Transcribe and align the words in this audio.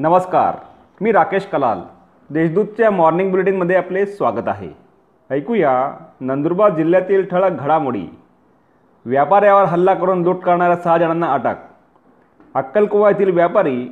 नमस्कार 0.00 0.54
मी 1.00 1.12
राकेश 1.12 1.46
कलाल. 1.46 1.80
देशदूतच्या 2.30 2.90
मॉर्निंग 2.90 3.30
बुलेटिनमध्ये 3.30 3.76
आपले 3.76 4.04
स्वागत 4.06 4.46
आहे. 4.48 4.68
ऐकूया 5.30 5.72
नंदुरबार 6.20 6.70
जिल्ह्यातील 6.74 7.24
ठळक 7.30 7.58
घडामोडी. 7.60 8.04
व्यापाऱ्यावर 9.06 9.64
हल्ला 9.64 9.94
करून 9.94 10.22
लूट 10.22 10.38
करणाऱ्या 10.42 10.76
सहा 10.76 10.96
जणांना 10.98 11.32
अटक. 11.32 11.56
अक्कलकुवा 12.54 13.10
येथील 13.10 13.30
व्यापारी 13.30 13.86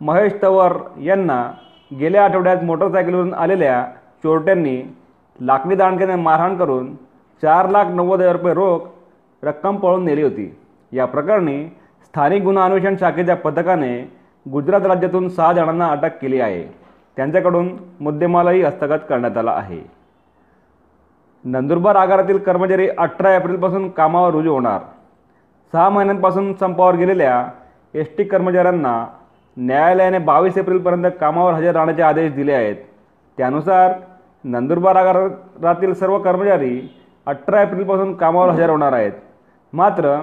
महेश 0.00 0.32
तवर 0.42 0.72
यांना 1.02 1.52
गेल्या 2.00 2.24
आठवड्यात 2.24 2.64
मोटरसायकलवरून 2.64 3.34
आलेल्या 3.34 3.84
चोरट्यांनी 4.22 4.82
लाकडी 5.40 5.74
दांडक्याने 5.74 6.14
मारहाण 6.14 6.56
करून 6.56 6.94
चार 7.42 7.68
लाख 7.68 7.84
नव्वद 7.84 8.20
हजार 8.20 8.36
रुपये 8.36 8.54
रोख 8.54 8.80
रक्कम 9.42 9.76
पळून 9.76 10.04
नेली 10.04 10.22
होती. 10.22 10.56
या 10.92 11.06
प्रकरणी 11.06 11.64
स्थानिक 12.04 12.42
गुन्हा 12.42 12.64
अन्वेषण 12.64 12.96
शाखेच्या 13.00 13.36
पथकाने 13.36 14.19
गुजरात 14.52 14.80
राज्यातून 14.80 15.28
सहा 15.28 15.52
जणांना 15.52 15.88
अटक 15.88 16.18
केली 16.22 16.40
आहे. 16.40 16.62
त्यांच्याकडून 17.16 17.68
मुद्देमालही 18.00 18.62
हस्तगत 18.62 18.98
करण्यात 19.08 19.36
आला 19.36 19.50
आहे. 19.50 19.80
नंदुरबार 21.44 21.96
आगारातील 21.96 22.38
कर्मचारी 22.38 22.88
अठरा 22.88 23.34
एप्रिलपासून 23.36 23.88
कामावर 23.88 24.30
रुजू 24.30 24.52
होणार. 24.52 24.80
सहा 25.72 25.88
महिन्यांपासून 25.88 26.54
संपावर 26.54 26.94
गेलेल्या 26.94 27.48
एस 27.94 28.16
टी 28.18 28.24
कर्मचाऱ्यांना 28.24 29.06
न्यायालयाने 29.56 30.18
बावीस 30.18 30.58
एप्रिलपर्यंत 30.58 31.12
कामावर 31.20 31.52
हजर 31.52 31.72
राहण्याचे 31.72 32.02
आदेश 32.02 32.32
दिले 32.32 32.52
आहेत. 32.52 32.76
त्यानुसार 33.38 33.92
नंदुरबार 34.44 34.96
आगारातील 34.96 35.94
सर्व 35.94 36.18
कर्मचारी 36.18 36.80
अठरा 37.26 37.62
एप्रिलपासून 37.62 38.14
कामावर 38.14 38.48
हजर 38.48 38.70
होणार 38.70 38.92
आहेत. 38.92 39.12
मात्र 39.72 40.16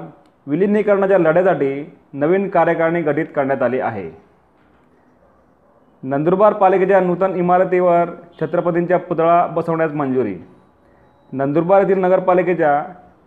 विलिनीकरणाच्या 0.47 1.17
लढ्यासाठी 1.17 1.69
नवीन 2.13 2.47
कार्यकारिणी 2.49 3.01
गठीत 3.01 3.25
करण्यात 3.35 3.61
आली 3.61 3.79
आहे. 3.79 4.09
नंदुरबार 6.03 6.53
पालिकेच्या 6.53 6.99
नूतन 6.99 7.35
इमारतीवर 7.35 8.09
छत्रपतींच्या 8.41 8.99
पुतळा 8.99 9.45
बसवण्यास 9.47 9.93
मंजुरी. 9.93 10.35
नंदुरबार 11.33 11.81
येथील 11.81 11.99
नगरपालिकेच्या 12.01 12.81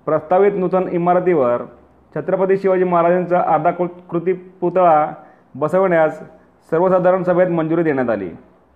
प्रस्तावित 0.07 0.53
नूतन 0.57 0.89
इमारतीवर 0.93 1.63
छत्रपती 2.15 2.57
शिवाजी 2.57 2.85
महाराजांचा 2.85 3.41
अर्धा 3.55 3.71
कृती 4.11 4.33
पुतळा 4.61 5.13
बसवण्यास 5.55 6.21
सर्वसाधारण 6.73 7.23
सभेत 7.23 7.49
मंजुरी 7.49 7.83
देण्यात 7.83 8.11
आली. 8.11 8.29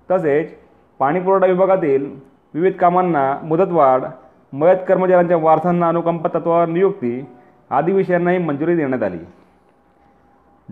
तसेच 0.09 0.55
पाणीपुरवठा 1.01 1.47
विभागातील 1.47 2.07
विविध 2.55 2.75
कामांना 2.77 3.33
मुदतवाढ 3.43 4.05
मयत 4.53 4.85
कर्मचाऱ्यांच्या 4.89 5.37
वारसांना 5.37 5.89
अनुकंप 5.89 6.27
तत्वावर 6.35 6.69
नियुक्ती 6.69 7.21
आदी 7.71 7.93
विषयांनाही 7.93 8.39
मंजुरी 8.39 8.77
देण्यात 8.77 9.03
आली. 9.03 9.19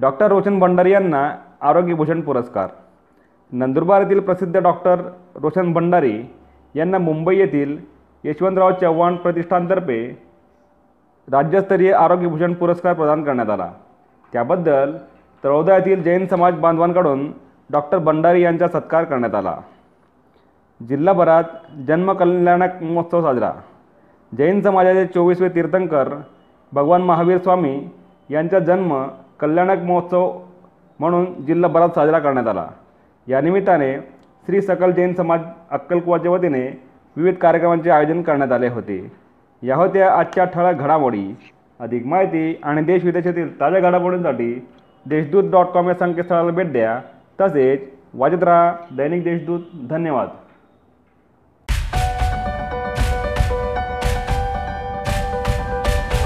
डॉक्टर 0.01 0.29
रोशन 0.29 0.59
भंडारी 0.59 0.93
यांना 0.93 1.37
आरोग्यभूषण 1.61 2.21
पुरस्कार. 2.21 2.69
नंदुरबार 3.53 4.01
येथील 4.01 4.21
प्रसिद्ध 4.21 4.61
डॉक्टर 4.61 5.01
रोशन 5.35 5.73
भंडारी 5.73 6.25
यांना 6.75 6.99
मुंबई 6.99 7.37
येथील 7.37 7.79
यशवंतराव 8.25 8.71
चव्हाण 8.81 9.17
प्रतिष्ठानतर्फे 9.17 10.23
राज्यस्तरीय 11.33 11.93
आरोग्यभूषण 11.93 12.55
पुरस्कार 12.55 12.93
प्रदान 12.93 13.25
करण्यात 13.25 13.51
आला. 13.51 13.73
त्याबद्दल 14.33 14.97
तळोदा 15.45 15.77
येथील 15.77 16.03
जैन 16.03 16.27
समाज 16.27 16.55
बांधवांकडून 16.55 17.33
डॉक्टर 17.71 17.99
भंडारी 17.99 18.43
यांचा 18.43 18.69
सत्कार 18.69 19.05
करण्यात 19.05 19.35
आला. 19.35 19.57
जिल्हाभरात 20.89 21.45
जन्मकल्याणक 21.89 22.83
महोत्सव 22.83 23.23
साजरा. 23.23 23.53
जैन 24.39 24.61
समाजाचे 24.61 25.07
चोवीसवे 25.07 25.49
तीर्थंकर 25.49 26.15
भगवान 26.73 27.03
महावीर 27.03 27.39
स्वामी 27.39 27.89
यांचा 28.31 28.59
जन्म 28.59 29.07
कल्याणक 29.41 29.83
महोत्सव 29.83 30.39
म्हणून 30.99 31.45
जिल्हाभरात 31.47 31.89
साजरा 31.89 32.19
करण्यात 32.19 32.47
आला. 32.47 32.67
या 33.29 33.41
निमित्ताने 33.41 33.97
श्री 34.47 34.61
सकल 34.61 34.93
जैन 34.93 35.15
समाज 35.15 35.41
अक्कलकुवाच्या 35.71 36.31
वतीने 36.31 36.83
विविध 37.17 37.35
कार्यक्रमांचे 37.35 37.91
आयोजन 37.91 38.23
करण्यात 38.23 38.53
आले 38.53 38.69
होते. 38.69 39.13
या 39.63 39.77
होत्या 39.77 40.15
आजच्या 40.15 40.45
ठळक 40.45 40.75
घडामोडी. 40.75 41.37
अधिक 41.81 42.07
माहिती 42.07 42.61
आणि 42.63 42.83
देश 42.83 43.05
विदेशातील 43.05 43.61
ताज्या 43.61 43.81
घडामोडींसाठी 43.81 44.67
देशदूत 45.09 45.45
डॉट 45.51 45.67
कॉम 45.67 45.89
या 45.89 45.95
संकेतस्थळाला 45.95 46.51
भेट 46.51 46.73
द्या. 46.73 47.01
तसेच 47.41 47.81
वाजत 48.15 48.43
राहा 48.43 48.75
दैनिक 48.97 49.25
देशदूत. 49.25 49.61
धन्यवाद. 49.91 50.29